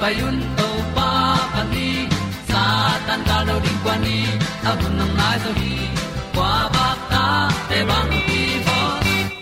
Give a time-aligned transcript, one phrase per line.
[0.00, 1.10] payun to pa
[1.52, 2.06] pa ni
[2.50, 2.62] sa
[3.06, 4.18] tan ka lo ding kwan ni
[4.70, 5.72] a bu nang mai zo hi
[6.34, 7.24] kwa ba ta
[7.68, 8.78] te bang ki bo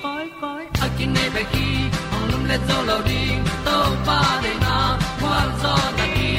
[0.05, 1.69] koi koi a kin nei pe ki
[2.15, 4.77] ong lum le zo lo ding to pa de na
[5.21, 6.33] kwa zo na ki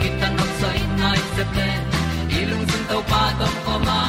[0.00, 1.68] ki tan nok sai nai se ple
[2.38, 4.00] i lung sun to pa tom ko ma.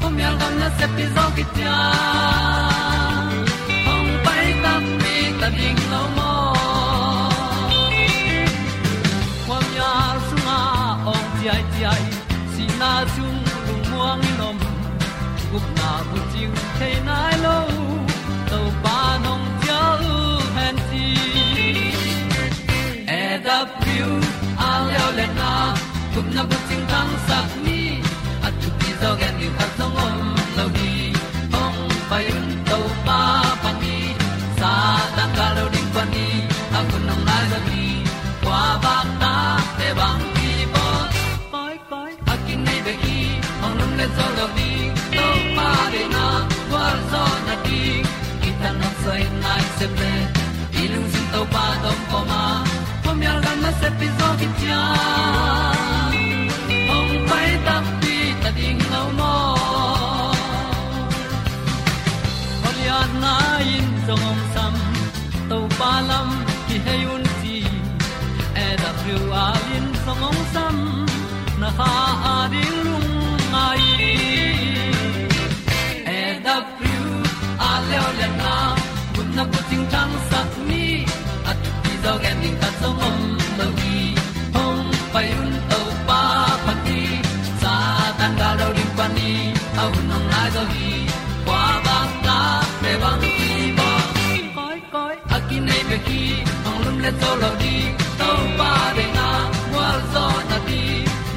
[0.00, 1.76] Pom yal gam na se pi zo ki ta
[16.84, 17.56] ting te nai lo
[18.50, 19.80] to pa nong pia
[20.12, 20.16] u
[20.56, 21.06] han ti
[23.20, 24.10] e da pru
[24.68, 25.50] a leo le na
[26.14, 27.80] gup na bu ting tang sat ni
[28.46, 30.43] at tu pi zo gen ni song om
[49.04, 50.12] sai nai se ple
[50.82, 51.93] i lung sin to pa to
[97.44, 97.76] lo di
[98.20, 99.28] to pa de na
[99.74, 100.82] wa zo na ti.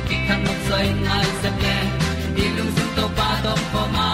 [0.08, 1.78] Ki kan nok sai nai se ple
[2.36, 4.08] ni lung sun to pa to pa ma.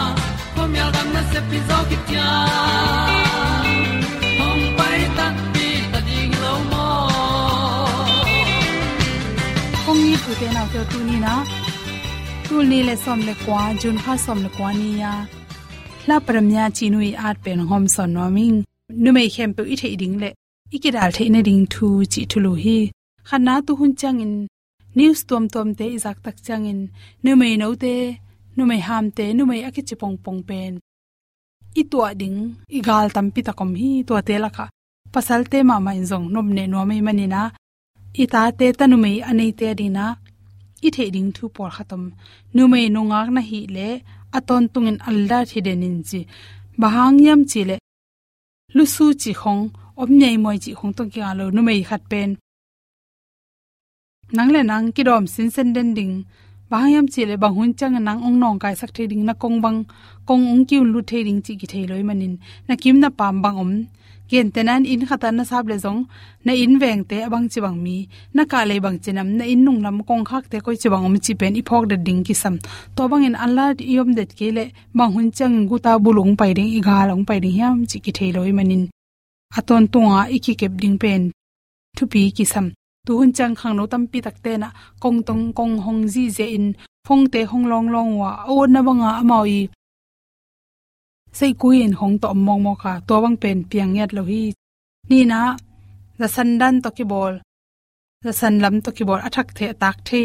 [0.56, 2.30] Pom yal gam na se pi zo ki tia.
[4.40, 6.88] Hong pai ta pi ta ding lo mo.
[9.86, 11.36] Kong ni tu te na te tu ni na.
[12.48, 15.14] Tu ni le som le kwa, jun kha som le kwa ni ya.
[16.10, 18.58] La pramya chinui at pen hom son no ming.
[19.04, 20.30] Nu me khem pe i the ding le.
[20.32, 20.43] ikidal
[20.80, 22.78] the na ding thu chi thu hi
[23.30, 24.34] khana tu hun chang in,
[24.96, 26.80] news tom tom te izak tak chang in.
[27.24, 27.94] No te
[28.56, 30.74] nu ham te nu aki chipong pong pen.
[31.82, 32.40] I tua ding
[32.78, 34.50] i gal tam ta hi tua te la
[35.14, 37.42] pasal te ma mai zong, nom ne no mai manina
[38.24, 38.86] i ta te ta
[39.30, 40.06] anei te dina
[40.88, 42.04] i the ding thu por khatam
[42.54, 42.64] nu
[42.96, 43.90] no ngak na hi le,
[44.38, 46.22] aton tungin alda thidenin chi.
[46.82, 47.78] Bahang yam chi le
[48.76, 48.84] lu
[49.22, 49.64] chi khong
[49.96, 52.36] om nei moi chi khong tong kya lo nu mai khat pen.
[54.32, 56.24] Nang le nang ki dom sin sen den ding.
[56.70, 59.84] Bahayam chile bang hun chang nang ong nong kai sak the ding na kong bang,
[60.28, 62.38] kong ong kiun lu the ding chi ki the loi manin.
[62.68, 63.74] Na kim na pam bang om.
[64.30, 66.06] Gen tenan in khata na sab le zong.
[66.46, 68.08] Na in veng te abang chi bang mi.
[68.34, 71.06] Na ka le bang chinam na in nung lam kong khak te koi chi bang
[71.06, 72.56] om chi pen i phok de ding ki sam.
[72.96, 74.66] To bang in allah yom det ke le
[74.98, 77.98] bang hun chang gu ta bulung pai ding, i ga long pai ding yam chi
[78.00, 78.93] ki the loi manin.
[79.58, 81.22] Aton tunga iki kep ding pen
[81.96, 82.66] thu pi ki sam
[83.06, 84.70] tu hun chang khang no tam pi tak te na
[85.04, 86.68] kong tong kong hong ji je in
[87.06, 89.60] phong te hong long long wa o na banga amawi
[91.38, 94.44] sei kuin hong to mong mo kha to bang pen piang yat lo hi
[95.10, 95.40] ni na
[96.20, 97.34] the sandan to ki bol
[98.24, 100.24] the san lam to ki bol athak the tak the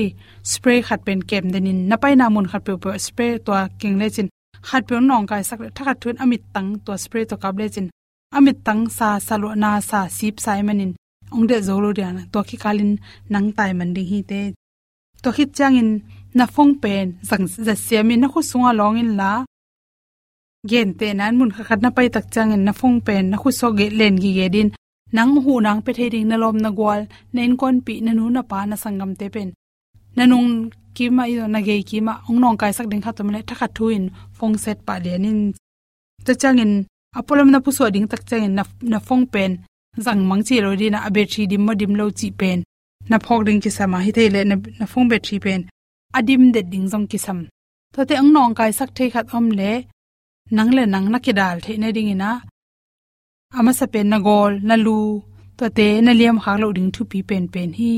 [0.52, 3.96] spray khat pen kem denin na pai na mun khat pe pe spray to king
[4.00, 4.28] le chin
[4.68, 7.66] khat pe nong kai sak le thakat thun amit tang to spray to kap le
[7.74, 7.86] chin
[8.36, 10.92] amit tang sa salo na sa sip sai manin.
[11.32, 12.92] Ong de zolo dia to ki kalin
[13.32, 14.40] nang tai man ding hi te.
[15.22, 15.90] To khit chang in
[16.38, 19.30] na phong pen zang za semi na khu sunga long in la.
[20.70, 23.36] Gen te nan mun kha khat na pai tak chang in na phong pen na
[23.42, 24.68] khu so ge len gi ge din.
[25.16, 27.02] Nang hu nang pe theding na lom na gwal
[27.34, 29.48] nen kon pi na nu na pa na sangam te pen.
[30.16, 30.50] Na nung
[30.94, 33.40] ki ma yo na ge ki ma ong nong kai sak ding kha tum le
[33.48, 34.04] thakha thu in
[34.36, 35.38] phong set pa le nin
[36.26, 36.60] ta chang
[37.16, 38.62] apolom na pu so ding tak chang na
[38.92, 39.52] na phong pen
[40.04, 42.58] zang mang chi lo dina a battery dim mo dim lo chi pen
[43.10, 45.60] na phok ding ki sama hi thei le na na phong battery pen
[46.16, 47.38] adim de ding zong ki sam
[47.94, 49.72] to te ang nong kai sak thei khat om le
[50.56, 52.30] nang le nang na ki dal the na ding ina
[53.58, 54.98] ama sa pen na gol na lu
[55.58, 57.94] to te na liam khak lo ding thu pi pen pen hi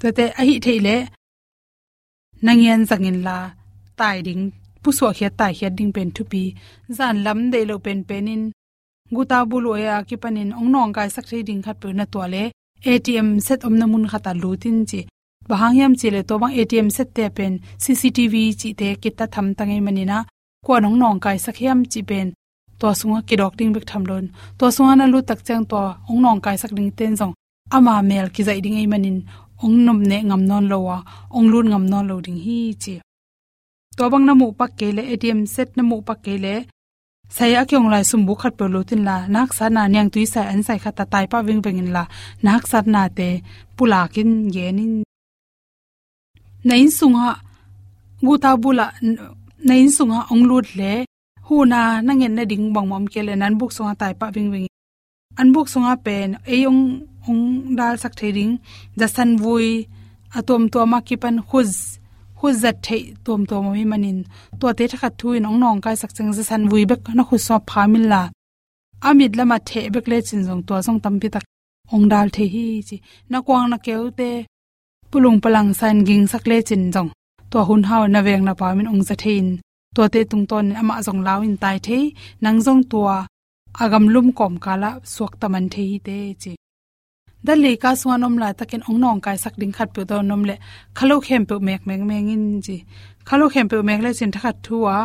[0.00, 0.96] to te a hi thei le
[2.44, 3.38] nangyan zangin la
[3.98, 4.44] tai ding
[4.86, 6.42] puso khia ta khia ding pen thu pi
[6.96, 8.42] zan lam de lo pen penin.
[9.14, 12.44] Guta buloya e ki panin ongnong kai sak thei ding khat pe na to le.
[12.92, 15.00] Atm set om na mun khata lutin chi.
[15.48, 17.52] Bahangyam chile to bang atm set te pen.
[17.82, 20.18] Cctv chi te kita tham tangai e manina.
[20.66, 22.28] Ko nong nong kai sakhiam chi pen.
[22.80, 24.26] To sunga ki dok ding bek tham lon.
[24.58, 25.80] To sunga na lu tak chang to
[26.10, 27.34] ong nong kai sak ding ten jong
[27.76, 29.18] ama mel ki zai ding ei manin.
[29.64, 30.96] Ong nom ne ngam non lowa
[31.36, 32.94] ong lun ngam non lo ding hi chi
[33.96, 36.54] to bang na mu pak ke le atm set na mu pak ke le.
[37.36, 40.10] Sai a kyong lai sum bu khat pe lo tin la, nak sa na nyang
[40.12, 42.04] tui sai an sai khata tai pa wing wing in la,
[42.46, 43.28] nak sat na te
[43.76, 44.92] pula kin ge nin.
[46.68, 47.26] Nain sunga
[48.26, 48.86] gu ta bula
[49.68, 50.92] nain sunga ong lut le,
[51.46, 54.26] hu na na ngen na ding bang mom ke le, nan buk sunga tai pa
[54.34, 54.68] wing wing
[55.40, 56.82] an buk sunga pen e ong
[57.28, 57.42] ong
[57.78, 58.52] dal sak thering
[58.98, 59.68] da san vui
[60.38, 61.70] atom to ma ki pan khuz
[62.38, 64.18] hu zat thei tom tom mi manin.
[64.60, 67.22] To te thakhat thu in ong nong kai sak chang za san vui bek na
[67.28, 68.22] khu so phamil la.
[69.08, 71.44] Amit lama the bek le chin jong to jong tam pi tak.
[71.94, 72.96] Ong dal the hi chi.
[73.30, 74.30] Na kwang na keu te
[75.10, 77.10] pulung palang san ging sak le chin jong
[77.50, 79.46] to hun haw na veng na pa min ong za thein
[79.94, 81.98] to te tung ton ama jong law in tai the.
[82.42, 82.98] Nang jong to
[83.82, 86.52] agam lum kom kala suak taman the hi te chi
[87.46, 90.42] da le ka suanom la takin ong nong kai sak ding khat pe do nom
[90.48, 90.54] le.
[90.98, 92.76] Khalo khem pe mek mek meng in ji.
[93.28, 94.96] Khalo khem pe mek le chin thakhat thuwa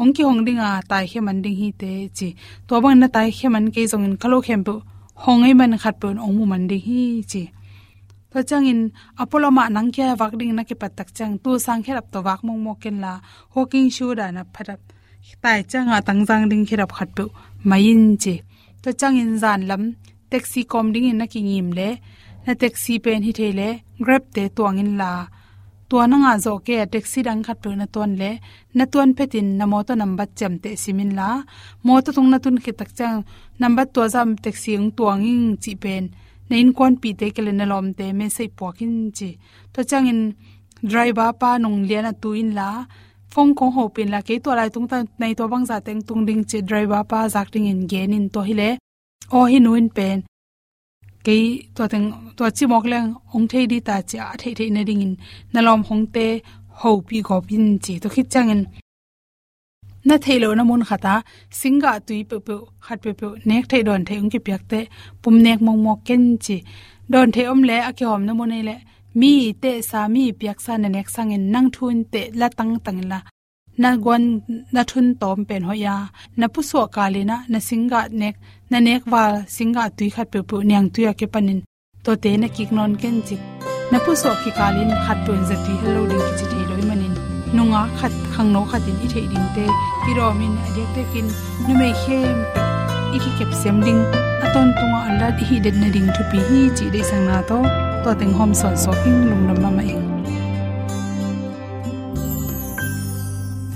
[0.00, 2.28] ong ki hong ding a tai he man ding hi te chi
[2.66, 4.74] to bang na tai he man ke jong in khalo khem pe
[5.22, 7.42] hong ei man khat pe ong mu man ding hi chi
[8.30, 8.80] to chang in
[9.22, 11.32] apollo ma nang kya wak ding na ke patak chang.
[11.42, 13.12] Tu sang kherap to wak mong mo ken la.
[13.54, 14.80] Hoking shu da na pharap
[15.42, 17.24] tai chang a tang jang ding kherap khat pe
[17.68, 18.34] mai in chi
[18.82, 19.82] to chang in zan lam
[20.34, 21.88] taxi kom ding in na ki ngim le,
[22.46, 23.68] na taxi pen hi thele
[24.04, 25.12] grab te tuang in la.
[25.88, 28.30] Tua na nga zo ke taxi dang khat pe na ton le,
[28.76, 31.28] na ton petin na mo to number chem te simin la.
[31.84, 33.18] Mo to tung na tun ki tak chang,
[33.60, 36.04] number to jam taxi ung tuang ing chi pen.
[36.48, 39.30] Na in kon pi te kele na lom te me sei pokin chi.
[39.72, 40.20] To chang in
[40.90, 42.70] driver pa nong lian tu in la.
[43.32, 46.00] Phong kong ho pin la ke to lai tung ta nei to bang za teng
[46.08, 48.70] tung ding che driver pa zak ding in gen in to hi le
[49.36, 50.18] o hi nuin pen.
[51.26, 51.36] Ke
[51.76, 52.06] to teng
[52.36, 55.14] to chi mok leng, ong thei di ta cha thei thei na ding in.
[55.52, 56.26] Na lom hong te,
[56.80, 58.62] ho pi go pin chi to khit chang in
[60.08, 61.14] na thailo na mun khata
[61.60, 62.54] singa tui pe pe,
[62.84, 64.80] khat pe pe, nek thei don thei ong ki pyak te,
[65.22, 66.56] pum nek mong mok ken chi.
[67.12, 68.76] Don thei om le, a ki hom na mon le,
[69.20, 72.74] mi te sa, mi pyak sa na nek sang in nang thun te la tang
[72.84, 73.18] tang la.
[73.82, 74.24] Na gon
[74.74, 75.96] na thun tom pen ho ya.
[76.38, 78.34] Na pu so ka le na na singa nek
[78.74, 81.58] na nek wal singa tui khat pe pu nyang tuya ke panin
[82.04, 83.36] to te na kik non ken chi
[83.90, 87.12] na pu so ki kalin khat pe za tui hello ding ki chi loi manin
[87.56, 89.64] nunga khat khang no khatin i thei ding te
[90.02, 91.26] ki ro min adek te kin
[91.66, 92.36] nu me khem
[93.16, 94.00] i ki kep sem ding
[94.44, 97.58] aton tunga alla hi den na ding thu pi hi chi de sang na to
[98.04, 100.06] to teng hom son so king lung nam ma ma eng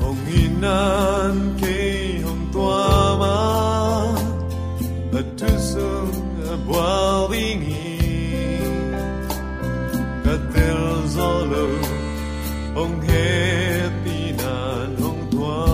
[0.00, 1.78] hồng inan ke
[2.24, 2.82] hồng tua
[3.22, 3.32] ma
[3.84, 3.87] a
[5.78, 7.86] tu sung a bua wingi
[10.24, 10.82] ka tel
[11.14, 11.66] zolo
[12.76, 13.28] hồng he
[14.04, 15.66] pinan hồng tua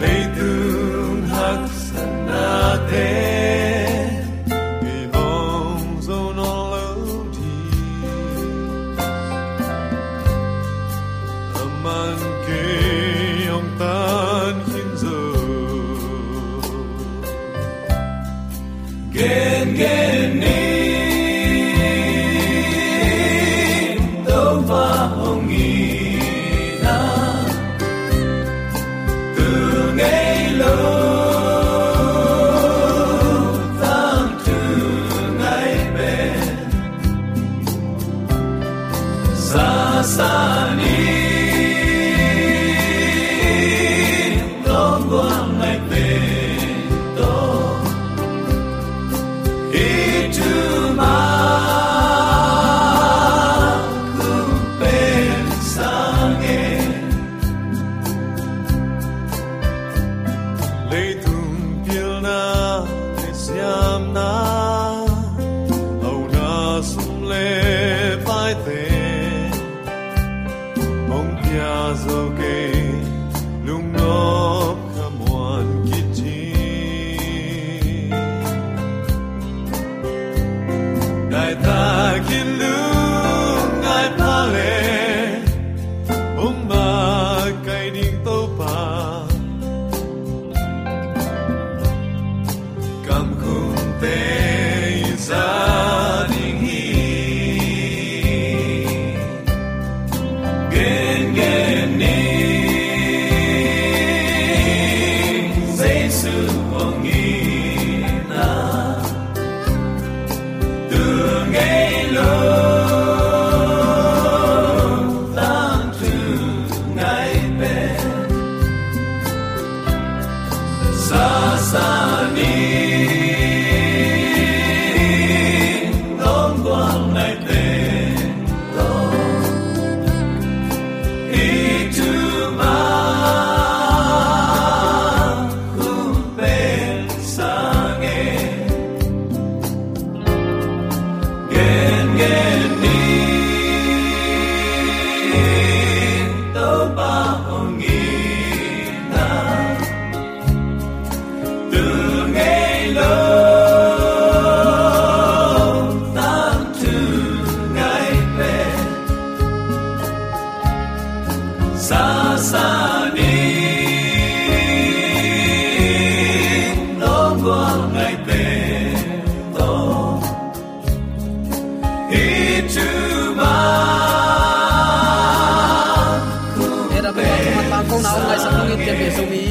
[0.00, 1.60] lấy tương hắc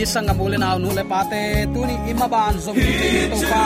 [0.07, 1.41] sang mi sanga na nu le pa te
[1.73, 3.63] tu ni ima ban zo mi te ni to pa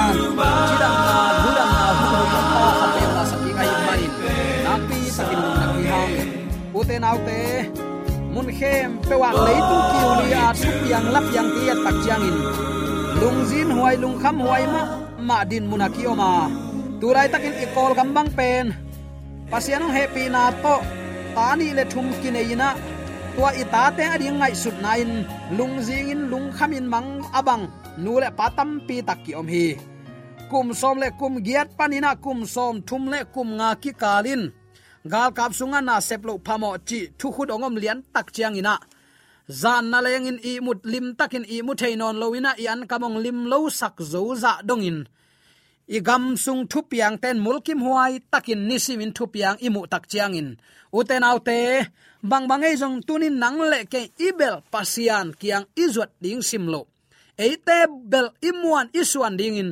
[0.68, 3.52] chi da na bu da na bu ho ya pa ha pe na sa ki
[3.62, 4.14] ai ma in
[4.66, 6.02] na pi sa ki na ki ha
[6.78, 7.40] u te nau te
[8.34, 11.80] mun khem pe wa lấy tu kiu ni a tu piang lap yang ti at
[11.86, 12.38] tak chiang in
[13.22, 14.84] lung zin huai lung kham huai ma
[15.28, 16.32] ma din munaki oma
[17.02, 18.66] turai takin, ikol gambang pen.
[19.50, 20.76] Pasiano happy na to.
[21.36, 22.70] Tani le thum kineina
[23.36, 25.12] tua itate ading ngai sut nain
[25.58, 27.10] lung jingin lung khamin mang
[27.40, 27.64] abang.
[28.04, 29.66] Nu le patam pi takki om hi.
[30.52, 34.44] Kum som le kum giat panina kum som thum le kum nga ki kalin
[35.06, 38.76] gal kap sunga na seplo phamo chi thu khut ongom lian tak chiang ina
[39.62, 43.18] zan na leng in i mut lim takin i mu theinon loina i an kamong
[43.24, 45.00] lim lo sak zo za dongin
[45.96, 50.34] i gam sung thu piang ten mulkim huai, takin nisimin thu piang imu tak chiang
[50.40, 50.50] in
[50.98, 51.60] uten autte
[52.30, 56.82] bang bang ei jong tunin nang le ke ibel pasian kiang izot ding simlo
[57.46, 57.78] eite
[58.12, 59.72] bel imuan isuan ding in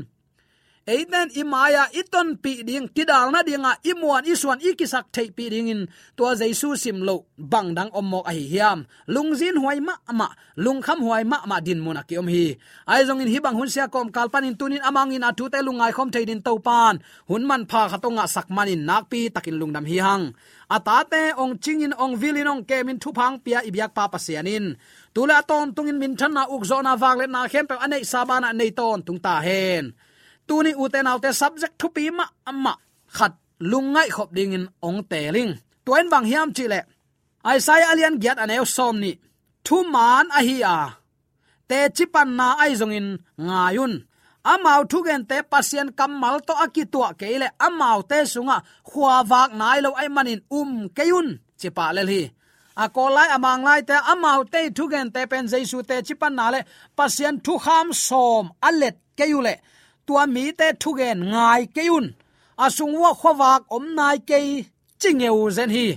[0.89, 5.81] eiden imaya iton pi ding kidal na dinga imuan isuan ikisak thei pi ding in
[6.17, 10.27] to jaisu sim lo, bang dang omok a hi hiam lungzin huai ma ma
[10.57, 12.57] lungkham huai ma ma din mona ki om hi.
[12.89, 15.61] Ai zong in hi bang hun sia kom kalpan in tunin amang in atu te
[15.61, 16.97] lungai khom thei din topan
[17.29, 20.25] hun man pha khatonga sak nakpi pi takin lungnam hi hang.
[20.69, 24.77] Atate ong chingin ong vilin ong kemin thu phang pia ibyak pa pasianin
[25.13, 26.63] tula ton tungin min than na uk
[27.01, 29.93] wang le na khem pe anei sabana nei ton tung ta hen
[30.49, 32.73] tuni uten autte subject thu pi ma, amma.
[33.15, 33.33] Khat
[33.71, 35.51] lungai khop ding in ong teling
[35.85, 36.79] tuen bang hiam chile
[37.53, 39.11] isaiah alian giat aneu som ni.
[39.65, 40.77] Thu man a hi a.
[41.69, 43.07] Te chipan na ai zong in
[43.47, 43.93] ngayun.
[44.51, 48.57] Amau thugen te pasien kamal to akitua keile amau te sunga
[48.89, 51.27] khwa wak nai lo ai manin um keun
[51.59, 52.23] chipa le hi
[52.83, 56.45] a ko lai amang lai te amau te thugen te pen jaisu te chipan na
[56.53, 56.59] le.
[56.97, 59.53] Pasien thu kham som alet keyule
[60.09, 62.05] tua mi te thugen ngai keun
[62.65, 64.37] asung wa khowak om nai ke
[65.01, 65.87] chingeu zen hi.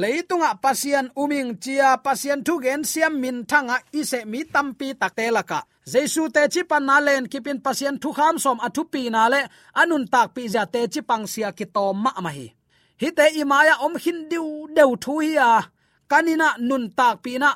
[0.00, 5.60] Leitunga pasian uming chia pasian thugen siam min thanga ise mi tampi takte laka.
[5.92, 9.40] Jesu te chi pan na len kipin pasian thu kham som athu pi na le,
[9.80, 12.46] anun tak pi ja te chi pang sia ki to ma ma hi.
[13.00, 14.46] Hi te imaya om hin diu
[14.76, 15.52] deu thu hi a.
[16.10, 17.50] Kanina nun tak pi na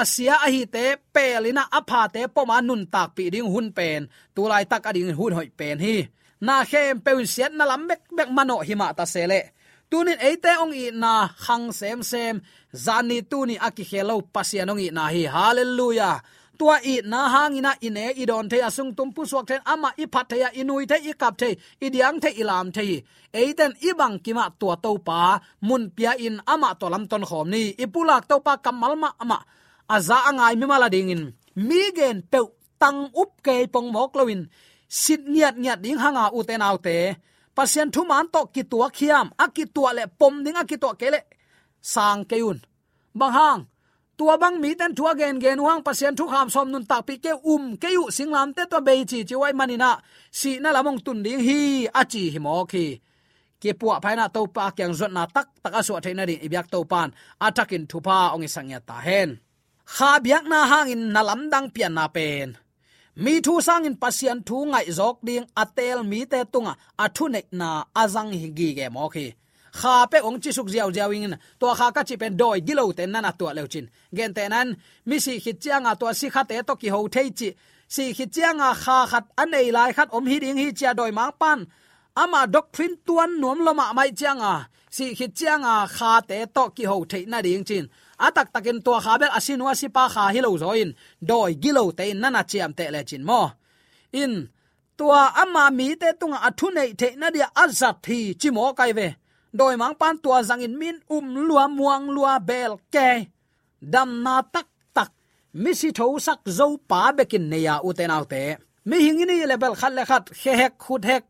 [0.00, 0.84] asia ahi te
[1.14, 4.00] pelina apha te, poma nun tak pi ding hun pen.
[4.34, 5.96] Tu lai tak ading hun hoi pen hi.
[6.46, 9.40] Na khem Peun siat na lam mek mek mano hi ma ta sele
[9.94, 11.12] tunin eite ong i na
[11.44, 12.36] khang sem sem.
[12.84, 15.22] Zani tuni aki khelo pasian ong i na hi.
[15.34, 16.18] Hallelujah.
[16.58, 20.48] Tua i na hangina ine idon the asung tum pu suak then ama i phathaya
[20.60, 21.50] inui the i kap the
[21.84, 23.02] i diang the ilam the
[23.40, 25.18] eiten ibang kima tua topa
[25.66, 27.62] mun pia in ama tolam ton khom ni.
[27.84, 29.38] Ipulak topa pa ma ama
[29.88, 32.38] aza angai mi mala dingin mi gen pe
[32.80, 34.48] tang up ke pong mok loin
[34.88, 36.96] sit niat niat ding hanga u te nau te.
[37.54, 39.26] Pasien thu man to ki tua khiam.
[39.38, 41.20] A ki tua le pom ding a ki kele
[41.82, 42.58] sang keun
[43.14, 43.60] bang hang.
[44.18, 47.14] Tua bang mi ten thua gen gen wang pasien thu kham som nun tak pi
[47.24, 49.90] ke um ke u singlam te to be chi chi wai manina
[50.30, 51.86] si na lamong tun ding hi.
[52.00, 52.86] A chi hi mo khi.
[53.60, 56.78] Ke puwa phaina to pa kyang zot na tak taka so theina ri ibyak to
[56.92, 57.08] pan.
[57.46, 59.30] Atakin thupa ong isangya ta hen
[59.86, 62.56] kha biak na hangin na lamdang pian na pen.
[63.16, 67.46] Mi thu sang in pasian thu ngai jok ding atel mi te tunga athu nek
[67.60, 67.68] na
[68.02, 69.26] azang hi gi ge mo khi.
[69.80, 72.84] Kha pe ong chi suk jiao jiao in to kha ka chi pen doi gilo
[72.98, 73.86] te na na to leu chin.
[74.16, 74.68] Gen te nan,
[75.08, 77.48] mi si khit chianga to si kha te to ki ho thei chi.
[77.94, 81.32] Si khit chianga kha khat anei lai khat om hi ding hi chia doi mang
[81.40, 81.58] pan.
[82.22, 84.52] Ama doctrine tuan nuam loma mai chianga
[84.96, 87.86] si khit chianga kha te to ki ho thei na ding chin
[88.18, 90.90] atak takin to khabel asinwa sipa kha hilo zoin.
[91.28, 93.50] Doi gilo te nana chiam te le chin mo.
[94.12, 94.48] In
[94.98, 99.08] tua ama mi te tunga athu nei te na dia azat thi chimo kai ve.
[99.58, 103.08] Doi mang pan tua zangin min um lua muang lua bel ke.
[103.92, 105.10] Dam na tak tak.
[105.62, 108.44] Mi si tho sak zo pa bekin neya uten autte
[108.84, 111.24] mi hingini level khat le khat, he hek, khut hek.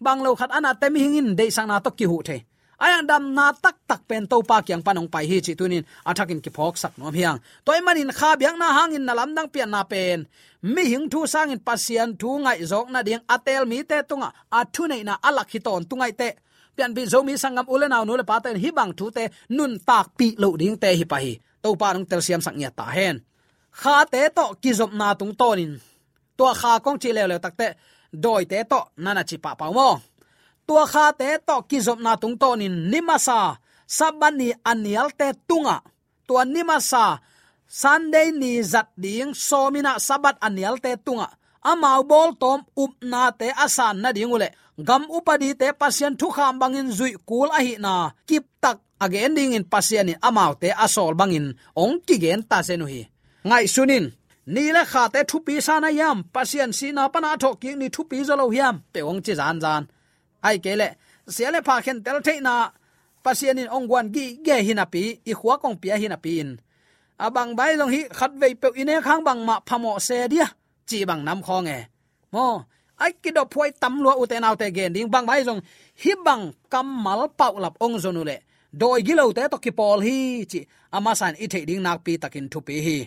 [0.00, 2.40] Bang lo khat ana te mi hingin de sang na to ki hu the
[2.78, 5.84] ayang dam na tak tak pen to pa kyang panong pai hi chi tunin.
[6.08, 7.38] Athakin ki phok sak nom hiang.
[7.64, 10.26] Toy manin kha biang na hangin na lam dang pian na pen.
[10.62, 13.22] Mi hing thu sangin pasian thu ngai jok na ding.
[13.34, 14.28] Atel mi te tunga.
[14.50, 16.28] Athu nei na alak hi ton tungai te.
[16.76, 19.24] Pian bi zo mi sangam ule na nu le pa ten hi bang thu te.
[19.56, 21.32] Nun tak pi lo ding te hi pa hi.
[21.62, 23.16] To pa nong tel siam sak nya ta hen.
[23.80, 25.72] Kha te to ki zop na tung tonin.
[26.38, 27.68] To kha kong chi le le tak te.
[28.24, 29.88] Doi te to nana chi pa pa mo
[30.66, 33.38] tua kha te to ki zop na tung tonin nimasa.
[33.96, 35.76] Sabani anial te tunga.
[36.26, 37.04] Tua nimasa.
[37.80, 41.28] Sunday ni zat ding, somina sabat anial te tunga.
[41.70, 44.48] Amau bol tom up na te asan na dingule
[44.78, 48.10] gam upadi te pasien thu kham bangin zui kul a hi na.
[48.28, 51.46] Kip tak again ding in pasien in amau te asol bangin.
[51.76, 53.02] Ong ki gen ta se nu hi
[53.48, 54.06] ngai sunin.
[54.46, 56.18] Ni la kha te thu pi sa na yam.
[56.34, 58.46] Pasien si na pana tho ki ni thu pi zo lo
[58.92, 59.82] pe ong chi zan zan
[60.48, 60.88] ai kele
[61.34, 62.54] siale pha khen tel theina
[63.24, 66.50] pasien in à, ongwan gi ge hinapi i khwa kong pia hinapi in.
[67.24, 70.46] Abang bai long hi khat ve pe ine khang bang ma phamo se dia
[70.88, 71.78] chi bang nam khong e
[72.34, 72.46] mo
[73.04, 75.60] ai ki do phoi tam lo u te nau te gen ding bang bai long
[76.02, 78.36] hi bang kam mal pau lap ong zonu le
[78.80, 80.16] doi gilo te to ki pol hi
[80.50, 80.60] chi
[80.96, 82.98] ama san i the ding nak pi takin thu pi hi.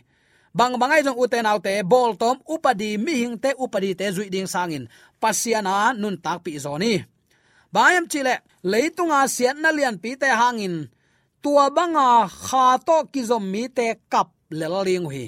[0.58, 4.50] Bang bangai jong uten autte bol tom upadi mi hing te upadi te zui ding
[4.54, 4.84] sangin
[5.22, 6.94] pasiana nun tak pi zoni
[7.74, 8.36] bayam chile
[8.72, 10.76] leitunga sian na lian pi te hangin
[11.44, 12.08] tua banga
[12.46, 14.28] kha to kizom mi te kap
[14.60, 15.26] lelaling hi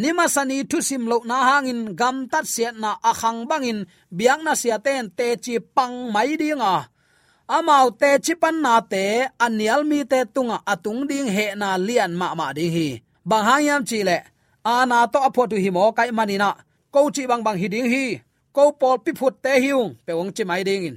[0.00, 3.78] nimasani thu sim lo na hangin gam tat sian na akhang bangin
[4.18, 6.74] biang na sia ten te chi pang mai dinga
[7.56, 9.04] amau te chi pan na te
[9.44, 12.88] anial mi te tunga atung ding he na lian ma ma ding hi.
[13.28, 14.16] Bang hayam chile
[14.64, 16.48] ana to apo tu hi mo kai manina
[16.94, 18.04] ko chi bang bang hi ding hi.
[18.56, 20.96] Ko pol pi phut te hiung, pe ong chi mai ding in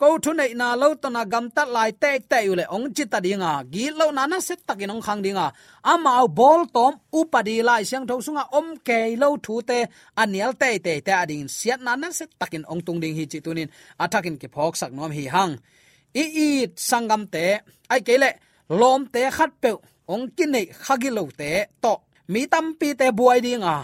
[0.00, 3.04] ko thu nei na lo to na gam ta lai te te yu ong chi
[3.12, 5.46] ta dinga gi lo na na set takin ong khang dinga
[5.92, 9.78] amao bol tom upadi lai siang tho sunga om ke lo thu te
[10.22, 13.38] anial te te te adin siat na na set takin ong tung ding hi chi
[13.44, 13.68] tunin
[14.04, 15.52] atakin ke phok sak nom hi hang
[16.22, 16.48] i i
[16.88, 17.44] sangam te
[17.92, 18.30] ai ke le
[18.80, 19.70] lom te khat pe
[20.14, 21.52] ong kin nei khagi lo te
[21.84, 21.94] to.
[22.32, 23.76] Mi tam pi te buai dinga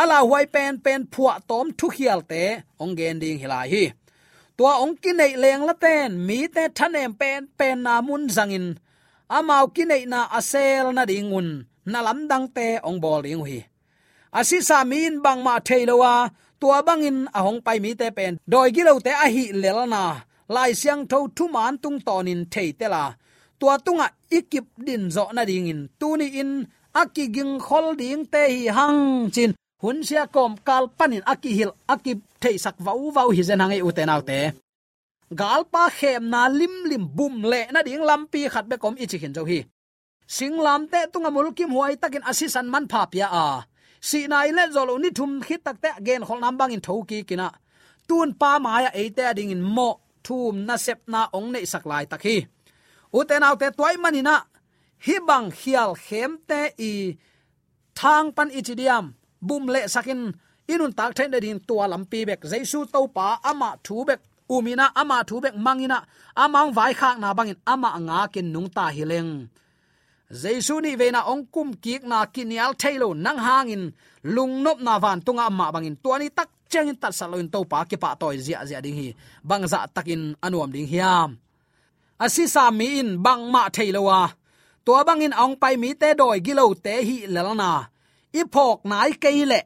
[0.00, 2.42] ala huai pen pen phua tom thu khial te
[2.82, 3.84] ong gen ding hilai hi
[4.60, 8.66] tua ong ki nei leng la ten, mi te thanem pen pen na mun zangin.
[9.36, 11.48] Amao ki nei na asel na dingun,
[11.92, 13.60] na lam dang te ong bol ding hi
[14.38, 16.14] asi sa min bang ma theilowa
[16.60, 18.32] tua bangin ahong pai mi te pen.
[18.52, 20.02] Doi gi lo te a hi lel na,
[20.54, 23.04] lai siang tho thu man tung tonin thei te la.
[23.58, 24.06] Tua tunga
[24.38, 26.52] ikip din zo na ding in tu ni in
[27.00, 29.00] akiging holding khol ding te hi hang
[29.34, 32.12] chin hun sia kom kal panin aki hil aki
[32.42, 34.40] thei sak vau vau hi zen hangai uten autte.
[35.40, 39.18] Gal pa khem na lim lim bum le na ding lampi khat be kom ichi
[39.22, 39.58] hin zo hi.
[40.36, 43.46] Sing lam te tunga mul kim huai takin asisan man pha pia a.
[44.08, 47.18] Si nai le zolo ni thum khi tak te gen khol nam bang in thoki
[47.28, 47.48] kina.
[48.08, 49.88] Tun pa ma ya e te ding in mo,
[50.26, 52.36] thum na sep na ong nei sak lai tak hi.
[53.18, 54.36] Uten autte toy manina
[55.06, 56.92] hi bang khial khem te i
[57.98, 59.04] thang pan ichidiam
[59.40, 60.32] bum le sakin.
[60.70, 62.40] Inun tak then din tua lampi bek.
[62.50, 64.20] Jaisu to pa ama thu bek.
[64.48, 65.98] Umina ama thu bek mangina.
[66.36, 67.58] Amang vai khak na bangin.
[67.66, 69.48] Ama anga kin nung ta hileng.
[70.30, 73.92] Jaisu ni veina ong kum kik na kinial thailo nang hangin.
[74.24, 75.96] Lungnop na van tunga amma bangin.
[76.02, 79.08] Tuani tak chengin tat saloin to pa ki pa toy zia zia ding hi.
[79.48, 81.30] Bangza takin anuam ding hiam.
[82.20, 84.30] Asi sa mi in bang ma thailowa
[84.84, 87.89] tua bangin ong pai mi te doi gilo te hi lalana
[88.32, 89.60] i phok nai keile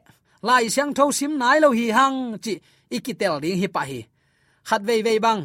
[0.47, 2.53] lai siang tho sim nai lo hi hang chi
[2.95, 3.99] ikitel ding hi pa hi
[4.67, 5.41] khat vei vei bang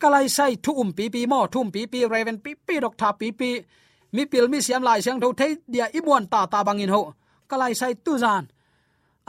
[0.00, 3.08] kalai sai thu um pi pi mo thum pi pi raven pi pi dok tha
[3.20, 3.50] pi pi
[4.14, 7.02] mi pil mi siam lai siang tho thei dia i buan ta ta bangin ho
[7.50, 8.44] kalai sai tu zan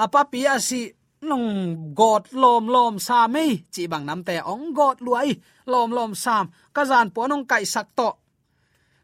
[0.04, 0.82] apa pi asi
[1.30, 1.48] nong
[2.00, 5.30] god lom lom sa mei chi bang nam te ong god luai
[5.72, 6.46] lom lom sam
[6.76, 8.10] kazan po nong kai sak to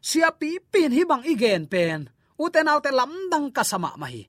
[0.08, 2.00] sia pi pin hi bang igen pen
[2.44, 4.22] uten autte lam dang kasama mahi.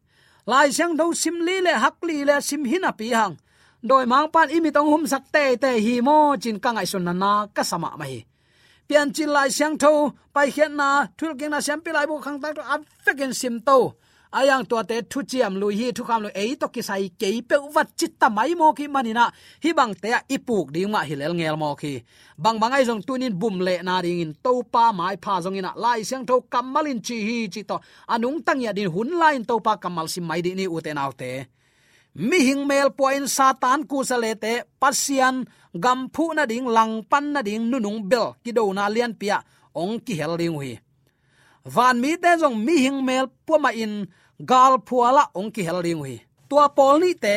[0.52, 3.36] Lai siang do sim li le hak li le sim hina pi hang.
[3.89, 7.04] Doi mang pan imi tong hum sak te te hi mo chin ka ngai sun
[7.08, 8.19] na na ka sama hi
[8.91, 12.19] pian chin lai siang tho, pai khian na thul king na siam pi lai bu
[12.19, 13.78] khang tak to ap fekin sim to
[14.39, 17.30] ayang to te thu chiam lui hi thu kham lo ei to ki sai ke
[17.50, 19.26] pe wat chit ta mai mo ki manina
[19.63, 21.94] hi bang te ipuk ding ma hilel ngel mo ki
[22.44, 25.58] bang bang ai jong tunin bum le na ding in to pa mai pha jong
[25.60, 25.72] ina.
[25.84, 27.78] Lai siang tho kamalin chi hi chi to.
[28.13, 30.91] Anung tang ya din hun lain to pa kamal sim mai di ni u te
[30.94, 31.32] nau te.
[32.15, 35.36] Mi hing mel point satan ku salete pasian
[35.84, 39.38] gam phu na ding, lang pan na ding, nunung bel ki do na lian pia.
[39.82, 40.74] Ong ki hel ding hui.
[41.74, 43.94] Van mi te jong mi hing mel pu ma in
[44.50, 46.18] gal phuala ong ki hel ring hi
[46.50, 47.36] tua pol ni te,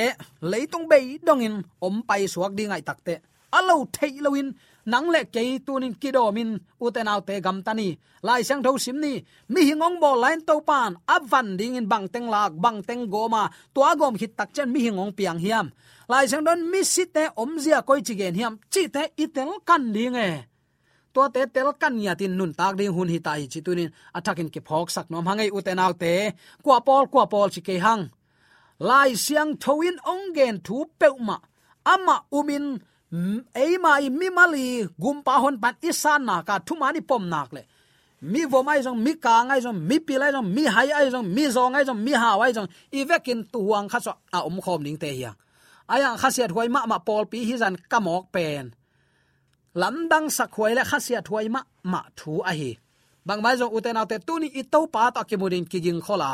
[0.51, 3.15] leitung bei dongin, om pai suak dingai takte
[3.53, 4.49] alo thei loin
[4.87, 6.51] nang le ke tunin kidomin
[6.85, 7.89] uten autte gam tani
[8.27, 9.21] lai sang tho sim ni,
[9.53, 13.43] mi hingong bo lain to pan avan ding in bang teng lak, bang teng goma
[13.75, 15.67] tua gom hit tak chen mi hingong piang hiam.
[16.09, 20.17] Lai sang don mi site om zia koi chigen hiam, chi te itel kan ding
[20.17, 20.31] e
[21.15, 24.51] to te tel kan ya tin nun tak ding hun hi ta hi chitunin attacking
[24.55, 26.13] ke phok sak nom hangai uten autte
[26.65, 28.05] kwa pol kwa pol chi ke hang.
[28.89, 31.37] Lai siang thoin ongen thu peuma
[31.93, 32.67] ama umin
[33.65, 34.67] eima i mi mali
[35.03, 37.63] gumpa hon pan isan na ka thumani pom nak le.
[38.33, 41.07] Mi vo mai jong mi ka ngai jong mi pi lai jong mi hai ai
[41.15, 44.13] jong mi zo ngai jong mi ha wai jong i vekin tu huang kha so
[44.37, 45.37] a um khom ning te hiang.
[45.95, 48.65] Aya khasiat huai ma ma pol pi hi jan kamok pen
[49.81, 51.61] lamdang sakhuai le khasia thuai ma
[51.93, 52.71] ma thu a hi.
[53.27, 56.31] Bang mai jong uten autte tuni itto pa ta ki mudin ki ging khola.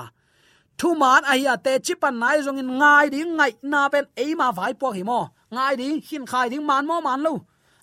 [0.78, 3.80] Thu man a hi a te chi pan nai zong in ngai ding ngai na
[3.92, 5.20] pen e ma vai po hi mo.
[5.54, 7.34] Ngai ding, hin khai ding, man mo man lo.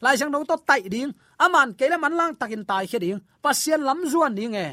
[0.04, 3.20] Lai sang dong to tai ding aman ke la man lang takin tai khe ding.
[3.44, 4.68] Pasien lam zuan ding e.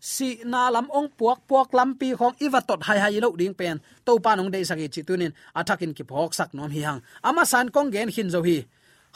[0.00, 3.54] Si na lam ong puak puak lam pi khong iwa tot hai hai lo ding
[3.54, 3.76] pen.
[4.06, 7.00] To pa nong de sagi chi tunin athakin ki phok sak nom hi hang.
[7.22, 8.58] Ama san kong gen hin zo hi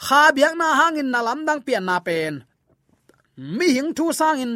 [0.05, 2.33] kha biak na hangin na lamdang pian na pen.
[3.57, 4.53] Mi hing thu sang in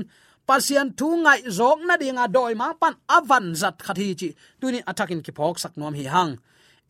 [0.47, 4.29] pasian thu ngai zok na dinga doi mang pan avan zat khathi chi.
[4.59, 6.33] Tuni attacking ki phok sak nom hi hang.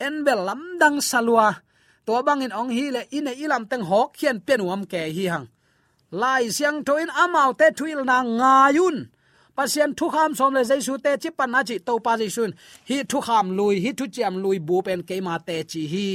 [0.06, 0.16] En
[0.48, 1.48] lamdang salwa
[2.06, 5.48] to bangin ong hi le ine ilam teng hok khian penuam ke hi hang.
[6.22, 8.98] Lai siang thoin amau te thuil na ngayun.
[9.56, 12.52] Pasien thu kham som le jaisu te chi pan na chi to pa jaisun.
[12.90, 16.08] Hi thu kham lui, hi thu chiam lui bu pen ke ma te chi hi.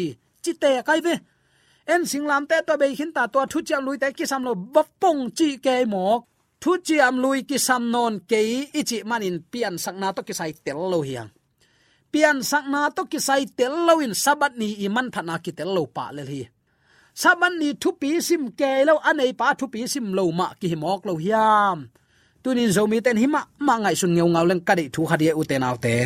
[0.43, 1.15] Chi te kai ve?
[1.87, 4.55] En singlam te to be hin ta to thu chiam lui te ki sam lo
[4.55, 6.27] bop pong chi ke mo
[6.63, 8.41] thu chiam lui ki sam non ke
[8.81, 11.31] ichi manin pian sakna to ki sai tel lo hiang.
[12.13, 15.83] Pian sakna to ki sai tel lo in sabat ni iman thana ki tel lo
[15.97, 16.43] pa le hi.
[17.23, 20.69] Saban ni thu pi sim ke lo anei pa thu pi sim lo ma ki
[20.83, 21.79] mok lo hiam.
[22.43, 25.43] Tunin zomi ten hima ma ngai sun ngeu ngau leng kadi thu khadia e u
[25.51, 25.97] te nau te.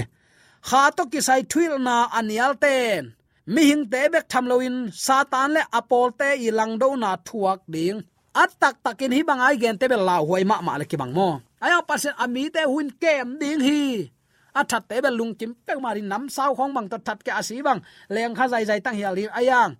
[0.68, 3.15] Kha to ki sai thuil na anial ten
[3.46, 7.60] mi hing te bek tham loin satan le apol te i lang do na thuak
[7.74, 8.02] ding.
[8.34, 11.12] At tak takin hi bangai gen te be la huai ma ma le ki bang
[11.18, 11.28] mo.
[11.64, 14.10] Ayo pasen ami te hun kem ding hi.
[14.58, 17.18] A that te be lung kim pek ma ri nam sao khong bang to that
[17.26, 17.80] ke asi bang.
[18.14, 19.72] Leng kha zai zai tang hi ali ayang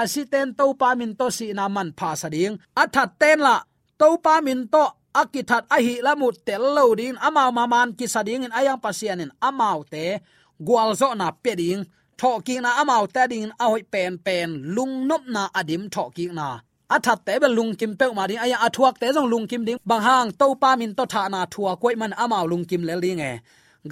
[0.00, 2.54] asi ten to pa min to si na man pha sa ding.
[2.76, 3.56] A that ten la,
[4.00, 4.84] to pa min to
[5.20, 7.16] akithat ahi lamu tel lo ding.
[7.26, 10.20] Amao maman ki sading in ayang pasianin amao te.
[10.66, 11.82] Gwal zo na peding
[12.20, 16.04] tho ki na amao ta ding a hoi pen pen, lung nop na adim tho
[16.16, 16.48] ki na
[16.94, 19.78] athat te be lung kim pe ma ding aya athuak te jong lung kim ding.
[19.90, 22.94] Bang hang to pa min to tha na thua koi man amao lung kim le
[23.00, 23.32] ding e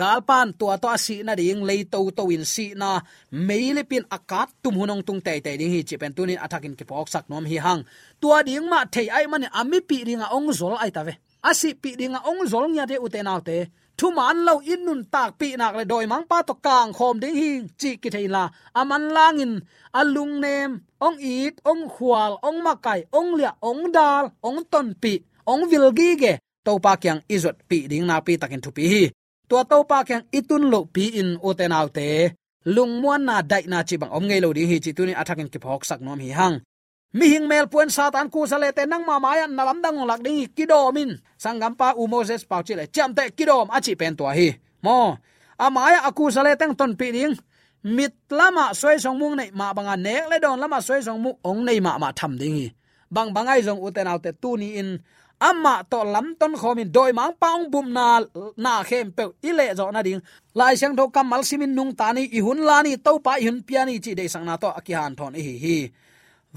[0.00, 3.00] galpan tua to si na ding, lei to to in si na.
[3.48, 6.84] Meile pin akat tum hunong tung te te ding hi chi pen tunin attacking ki
[6.84, 7.82] pok sak nom hi hang.
[8.20, 11.14] Tua ding ma thei ai man ami pi ringa ong zol ai ta ve.
[11.48, 13.56] Asi pi ringa ong zol nya de uten autte
[14.02, 17.16] thu man lo in nun tak pi nak le doi mang pa to kang khom
[17.22, 18.44] ding hi chi ki theila
[18.80, 19.52] aman langin,
[20.00, 20.70] alung nem,
[21.06, 25.12] ong it, ong khwal ong makai, ong lia, ong dal, ong ton pi,
[25.46, 26.32] ong vilgi ge.
[26.66, 29.02] To pa kyang izot pi ding na pi takin thu pi hi.
[29.48, 32.08] Tua to pa kyang itun lo pi in uten autte
[32.74, 35.50] lung muan na dai na chi bang om ngei lo ding hi chi tunin athakin
[35.52, 36.56] ki phok sak nom hi hang
[37.12, 40.20] mi hing mel puen satan ku sale te nang ma maya na lam dang lak
[40.24, 44.48] ding kidomin sangam pa u moses pau chile cham te kidom achi pen to hi.
[44.82, 45.16] Mo
[45.60, 47.34] amaya aku sale teng ton pi ding.
[47.82, 51.30] Mit lama soi song mung nei ma banga nek le don lama soi song mu
[51.42, 52.68] ong nei ma ma tham ding hi
[53.12, 54.96] bang bangai jong uten autte tu ni in.
[55.42, 58.22] Amma to lam ton khomin doi mang paung bum na
[58.56, 60.22] na khem pe ile zo na ding.
[60.54, 64.14] Lai sang tho kamal simin nung tani i hun lani to pa hun piani chi
[64.14, 65.78] de sang na to akihan thon hi hi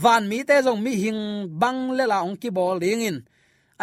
[0.03, 1.21] van mi te jong mi hing
[1.61, 3.17] bang le la ong ki bol ding in.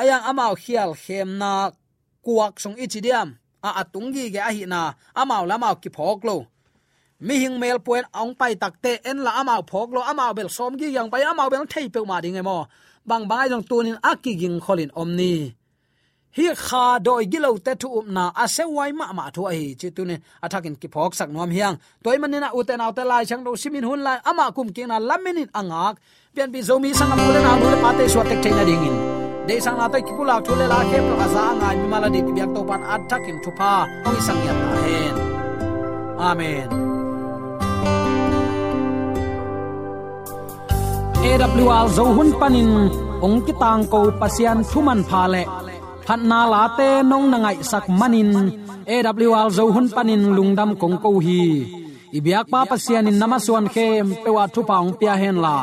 [0.00, 1.50] Ayang amao khial khem na
[2.24, 3.28] kuak song ichi diam.
[3.62, 4.80] A atung gi ge a hi na
[5.20, 6.36] amao lamao ki phok lo.
[7.26, 10.72] Mi hing mel puen ong pai takte en la amao phok lo, amao bel som
[10.80, 12.58] gi yang pai, amao bel thei pe ma ding e mo.
[13.08, 15.34] Bang bangai jong tunin akiging kholin omni
[16.36, 19.62] hi kha doi gilo te thu um na a se wai ma ma thu ai
[19.80, 21.76] chi tu ne athakin ki phok sak nom hiang.
[22.04, 24.96] Toy manina uten aw te lai chang do simin hun lai ama kum ki na
[25.08, 25.94] laminin angak
[26.34, 28.96] pian bi zomi sangam mule na mule pate so tek theina ding in.
[29.46, 32.08] De sang na te ki pula thu le la ke pro asa nga mi mala
[32.14, 33.72] di byak to pan athakin thu pa
[34.08, 35.14] oi sang ya ta hen.
[36.28, 36.68] Amen.
[41.28, 42.70] AWR zo hun panin
[43.26, 45.44] ong ki tang ko pasian thuman pha le
[46.06, 48.32] phat na la te nong na ngai sak manin.
[48.94, 51.42] AWR zo hun panin lungdam kong ko hi.
[52.18, 55.56] Ibyak pa pasian in namaswan khem, pewa thu paung pia hen la.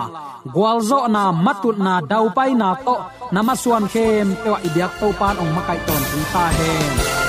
[0.53, 2.95] Gwalzo na matut na dau pai na to.
[3.35, 7.28] Namaswan khem, pewa ibyak to pan ong makai ton ta hen.